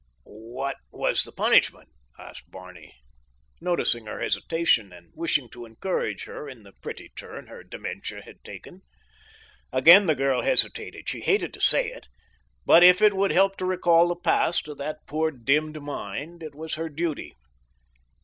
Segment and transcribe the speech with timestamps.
[0.23, 2.95] "What was the punishment?" asked Barney,
[3.61, 8.43] noticing her hesitation and wishing to encourage her in the pretty turn her dementia had
[8.43, 8.81] taken.
[9.71, 12.07] Again the girl hesitated; she hated to say it,
[12.65, 16.55] but if it would help to recall the past to that poor, dimmed mind, it
[16.55, 17.35] was her duty.